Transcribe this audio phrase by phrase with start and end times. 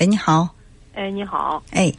[0.00, 0.48] 喂，你好。
[0.94, 1.62] 哎，你好。
[1.70, 1.92] 哎，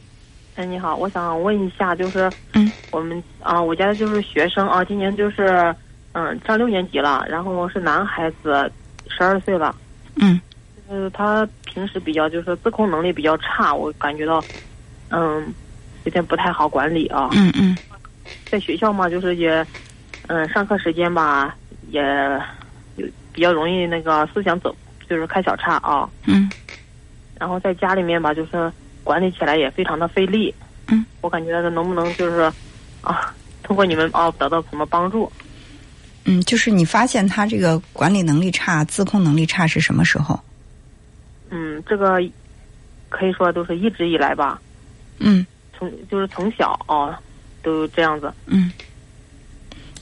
[0.55, 5.73] 哎，你好，我想问一下，就是，嗯，我们啊，我家就是学生啊，今年就是，
[6.11, 8.69] 嗯，上六年级了，然后是男孩子，
[9.07, 9.73] 十二岁了。
[10.15, 10.39] 嗯。
[10.87, 14.43] 就是他平时比较就是自控能力比较差，我感觉到，
[15.09, 15.53] 嗯，
[16.03, 17.29] 有点不太好管理啊。
[17.31, 17.77] 嗯嗯。
[18.51, 19.65] 在学校嘛，就是也，
[20.27, 21.55] 嗯，上课时间吧，
[21.89, 22.01] 也
[22.97, 24.75] 有比较容易那个思想走，
[25.09, 26.09] 就是开小差啊。
[26.25, 26.51] 嗯。
[27.39, 28.71] 然后在家里面吧，就是
[29.03, 30.53] 管理起来也非常的费力。
[30.87, 31.05] 嗯。
[31.21, 32.51] 我感觉能不能就是
[33.01, 35.31] 啊，通过你们啊得到什么帮助？
[36.25, 40.39] 嗯，就是你发现他这个管理能力差、自控能力差是什么时候？
[41.49, 42.19] 嗯，这个
[43.09, 44.61] 可以说都是一直以来吧。
[45.19, 45.45] 嗯。
[45.77, 47.19] 从就是从小啊
[47.61, 48.33] 都这样子。
[48.45, 48.71] 嗯。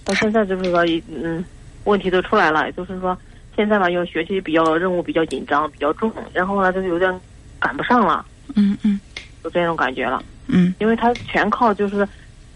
[0.05, 1.43] 到现在就是说，嗯，
[1.85, 3.17] 问题都出来了，就是说
[3.55, 7.13] 现在吧，因为学习比较任务比较紧张，比较重，然后呢，就是有点
[7.59, 8.25] 赶不上了。
[8.55, 8.99] 嗯嗯。
[9.43, 10.23] 就这种感觉了。
[10.47, 10.73] 嗯。
[10.79, 12.07] 因为他全靠就是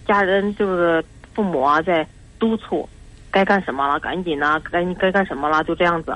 [0.08, 2.08] 家人就是父母啊在
[2.40, 2.88] 督促，
[3.30, 6.16] 该干什么了，赶紧呐、该该干什么了，就这样子。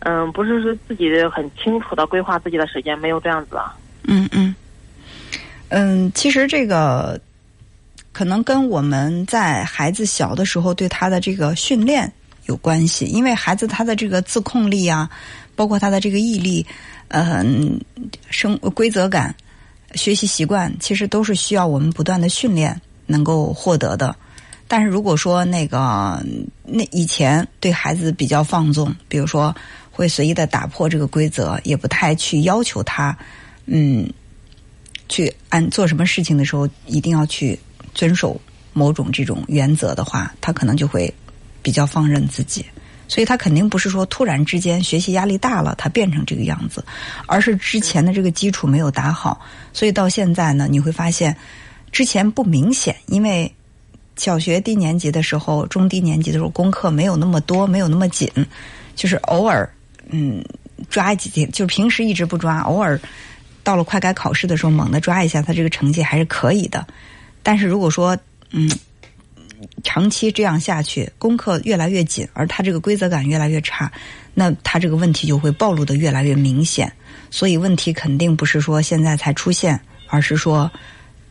[0.00, 3.74] 嗯，不是说自己很清楚的规划自己的时间，没有这样子啊。
[4.04, 4.54] 嗯嗯。
[5.68, 7.20] 嗯，其实这个
[8.12, 12.12] 可能跟我们在孩子小的时候对他的这个训练
[12.46, 15.08] 有关系，因为孩子他的这个自控力啊，
[15.54, 16.66] 包括他的这个毅力，
[17.08, 17.80] 嗯、
[18.30, 19.34] 生规则感、
[19.94, 24.14] 学习习惯，其实都是需要我们不断的训练能够获得的。
[24.66, 26.24] 但是如果说那个
[26.64, 29.54] 那以前对孩子比较放纵，比如说
[29.90, 33.14] 会随意的打破这个规则，也不太去要求他，
[33.66, 34.10] 嗯，
[35.10, 37.58] 去按做什么事情的时候一定要去
[37.92, 38.40] 遵守
[38.72, 41.12] 某种这种原则的话，他可能就会
[41.62, 42.64] 比较放任自己。
[43.08, 46.82] 所以他肯定不是说突然之间学习压力大了，他变成这个样子，
[47.26, 49.38] 而是之前的这个基础没有打好，
[49.74, 51.36] 所以到现在呢，你会发现
[51.90, 53.52] 之前不明显，因为
[54.16, 58.30] 小学低年级的时候、中低年级的时候功课没有那么多，没有那么紧，
[58.94, 59.70] 就是偶尔
[60.08, 60.42] 嗯
[60.88, 62.98] 抓几天，就是平时一直不抓，偶尔
[63.62, 66.86] 到了快该考试的时候猛地抓一下，他这个成绩还是可以的。
[67.42, 68.16] 但是如果说
[68.52, 68.70] 嗯
[69.82, 73.90] 长期这样下去，功课越来越紧，而他这个规则感越来越差，
[74.34, 76.92] 那他这个问题就会暴露的越来越明显。
[77.30, 80.70] 所以问题肯定不是说现在才出现，而是说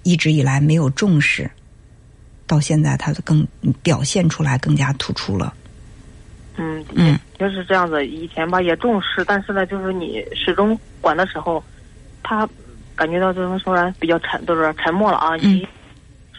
[0.03, 1.49] 一直以来没有重视，
[2.47, 3.47] 到现在他更
[3.83, 5.53] 表现出来更加突出了。
[6.57, 8.05] 嗯嗯，就是这样子。
[8.05, 11.63] 以前吧也重视，但是呢，就是你始终管的时候，
[12.23, 12.47] 他
[12.95, 15.35] 感觉到就是说比较沉，就是沉默了啊。
[15.37, 15.67] 你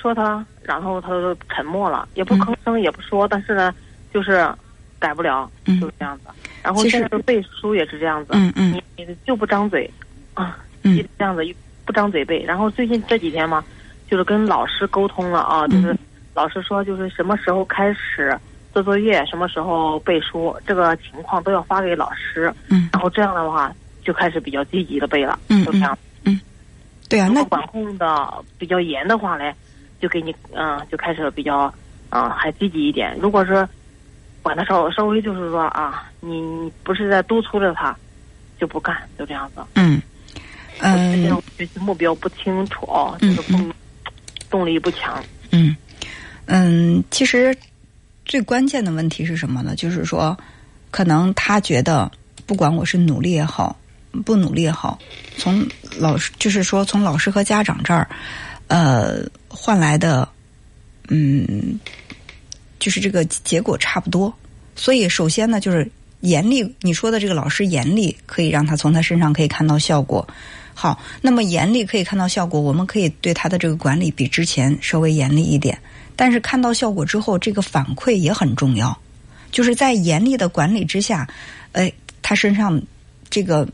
[0.03, 3.73] 说他，然后他就沉默了，也不吭声，也不说，但是呢，
[4.13, 4.47] 就是
[4.99, 6.25] 改不了，嗯就是这样子。
[6.63, 9.89] 然后现在背书也是这样子，嗯嗯你你就不张嘴
[10.35, 11.43] 啊，嗯一直这样子
[11.87, 12.43] 不张嘴背。
[12.43, 13.65] 然后最近这几天嘛，
[14.11, 15.99] 就是跟老师沟通了啊，就是嗯
[16.35, 18.37] 老师说就是什么时候开始
[18.73, 22.53] 做作业，什么时候背书，这个情况都要发给老师。
[22.69, 23.73] 嗯然后这样的话
[24.05, 25.97] 就开始比较积极的背了，嗯就这样。
[27.09, 29.55] 对啊，那管控的比较严的话嘞，
[30.03, 31.73] 就给你嗯、就开始比较
[32.11, 33.17] 嗯、还积极一点。
[33.19, 33.67] 如果说
[34.43, 37.97] 管的稍稍微就是说啊，你你不是在督促着他，
[38.59, 39.63] 就不干，就这样子。
[39.77, 40.03] 嗯
[40.79, 43.75] 这嗯种学习目标不清楚哦，就嗯是不
[44.51, 45.23] 动力不强。
[45.53, 45.77] 嗯
[46.47, 47.57] 嗯，其实
[48.25, 49.77] 最关键的问题是什么呢？
[49.77, 50.37] 就是说，
[50.91, 52.11] 可能他觉得，
[52.45, 53.79] 不管我是努力也好，
[54.25, 54.99] 不努力也好，
[55.37, 55.65] 从
[55.99, 58.09] 老师就是说从老师和家长这儿，
[58.73, 60.27] 呃，换来的，
[61.11, 61.79] 嗯，
[62.79, 64.33] 就是这个结果差不多。
[64.75, 65.87] 所以，首先呢，就是
[66.21, 66.75] 严厉。
[66.81, 70.27] 你说的这个老师严厉，可以让他从他身上可以看到效果。
[70.73, 75.79] 好，那么严厉可以看到效果，我们可以对他的这个管理比之前稍微严厉一点。
[76.17, 78.99] 但是看到效果之后，这个反馈也很重要。
[79.51, 81.29] 就是在严厉的管理之下，
[81.73, 82.83] 哎，他身上
[83.29, 83.69] 这个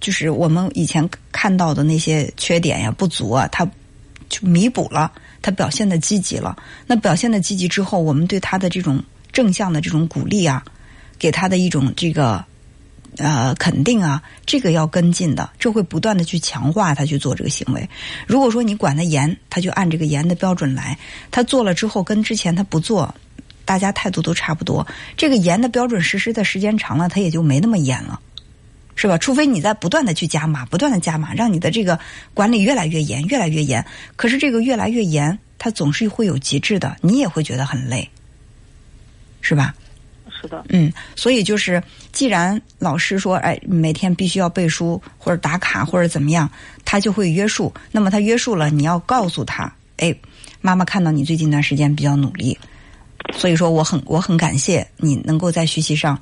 [0.00, 3.68] 就是我们以前看到的那些缺点呀、不足啊，他
[4.28, 6.56] 就弥补了，他表现的积极了。
[6.86, 9.02] 那表现的积极之后，我们对他的这种
[9.32, 10.64] 正向的这种鼓励啊，
[11.18, 12.44] 给他的一种这个
[13.18, 17.88] 呃肯定啊，这个要跟进的，这会不断的去强化他去做这个行为。
[18.26, 20.98] 如果说你管的严，他就按这个严的标准来，
[21.30, 23.14] 他做了之后跟之前他不做，
[23.64, 24.86] 大家态度都差不多。
[25.16, 28.20] 这个严的标准实施的时间长了，他也就没那么严了。
[28.96, 29.16] 是吧？
[29.18, 31.98] 除非你在不断的去加码，不断的加码，让你的这个
[32.34, 33.84] 管理越来越严，越来越严。
[34.16, 38.10] 可是这个越来越严，它总是会有极致的，你也会觉得很累，
[39.40, 39.74] 是吧？
[40.38, 41.82] 是的，嗯，所以就是，
[42.12, 46.50] 既然老师说，哎，每天必须要背书或者打卡或者怎么样，
[46.84, 47.72] 他就会约束。
[47.90, 50.14] 那么他约束了，你要告诉他，哎，
[50.60, 52.58] 妈妈看到你最近一段时间比较努力，
[53.34, 56.20] 所以说我很我很感谢你能够在学习上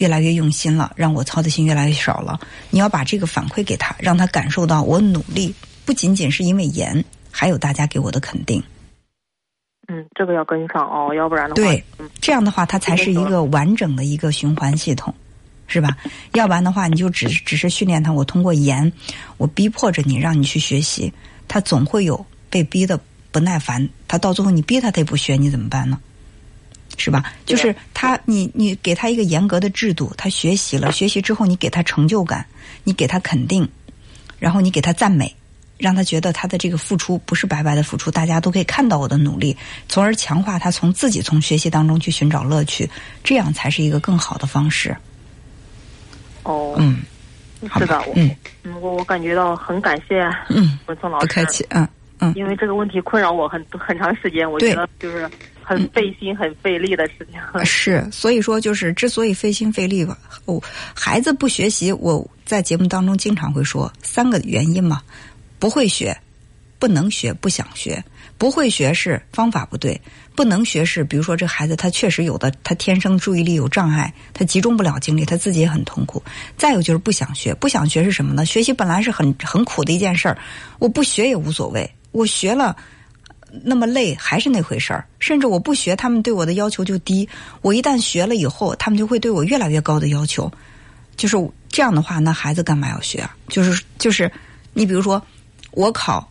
[0.00, 2.40] 越来越用心了，让我操的心越来越少了。
[2.70, 5.54] 你要把这个反馈给他，让他感受到我努力
[5.84, 8.62] 不仅仅是因为严，还有大家给我的肯定。
[9.88, 15.14] 嗯，这个要跟上哦，要不然的话，对嗯，这样的话，它才是一个完整的一个循环系统，
[15.66, 15.94] 是吧？
[16.32, 18.90] 要不然的话，你就只只是训练他，我通过严，
[19.36, 21.12] 我逼迫着你，让你去学习，
[21.46, 22.98] 他总会有被逼的
[23.30, 26.00] 不耐烦，他到最后你逼他，他也不学，你怎么办呢？
[27.00, 27.32] 是吧？
[27.46, 32.44] 就是他，你你给他一个严格的制度，他学习了，学习之后你给他成就感，
[32.84, 33.66] 你给他肯定，
[34.38, 35.34] 然后你给他赞美，
[35.78, 39.56] 让他觉得他的这个付出不是白白的付出，大家都可以看到我的努力，
[39.88, 42.88] 从而强化他从自己从学习当中去寻找乐趣，
[43.24, 44.94] 这样才是一个更好的方式。
[46.42, 46.98] 哦，嗯，
[47.66, 50.20] 好是的，我嗯嗯，我我感觉到很感谢
[50.50, 51.88] 嗯，文聪老师，不客气，嗯
[52.18, 55.26] 嗯，因为这个问题困扰我很很长时间，我觉得就是
[55.70, 57.64] 很费心、很费力的事情。
[57.64, 60.60] 是，所以说就是之所以费心费力吧，哦，
[60.94, 65.00] 孩子不学习，我在节目当中经常会说三个原因嘛，
[65.60, 66.16] 不会学，
[66.80, 68.02] 不能学，不想学。
[68.36, 70.00] 不会学是方法不对，
[70.34, 76.22] 不能学是比如说这孩子他确实有的，他天生注意力有障碍，他集中不了精力，他自己也很痛苦。
[76.56, 78.46] 再有就是不想学，不想学是什么呢？
[78.46, 80.38] 学习本来是很很苦的一件事儿，
[80.78, 82.74] 我不学也无所谓，我学了。
[83.64, 87.28] 那么累还是那回事儿，甚至我不学，他们对我的要求就低。
[87.62, 90.50] 我一旦学了以后，他们就会对我越来越高的要求。
[91.16, 91.36] 就是
[91.68, 93.36] 这样的话，那孩子干嘛要学啊？
[93.48, 94.30] 就是就是，
[94.72, 95.22] 你比如说，
[95.72, 96.26] 我考，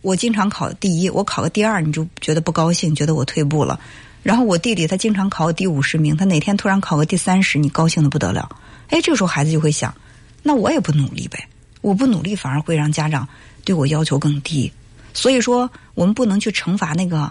[0.00, 3.78] 我经常考第一，我考个第二，你就觉得不高兴，觉得我退步了。
[4.22, 8.48] 然后我弟弟他经常考个第五十名，他哪天突然考个第三十，你高兴的不得了。
[8.88, 9.94] 哎，这个时候孩子就会想，
[10.42, 11.46] 那我也不努力呗，
[11.82, 13.28] 我不努力反而会让家长
[13.64, 14.72] 对我要求更低。
[15.12, 17.30] 所以说，我们不能去惩罚那个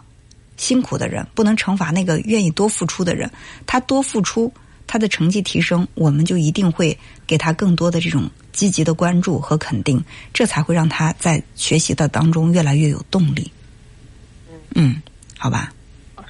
[0.58, 3.30] 辛苦的人，不能惩罚那个愿意多付出的人。
[3.66, 4.52] 他多付出，
[4.86, 10.04] 他的成绩提升，我们就一定会给他更多的这种积极的关注和肯定，
[10.34, 13.52] 这才会让他在学习的当中越来越有动力。
[14.76, 15.02] 嗯，
[15.38, 15.74] 好吧，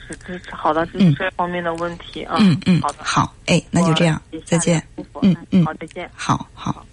[0.08, 2.38] 是支持好的，支嗯持这方面的问题啊。
[2.40, 4.82] 嗯嗯好的，，好，哎，那就这样，再见。
[5.22, 6.10] 嗯嗯好，再见。
[6.16, 6.86] 好好。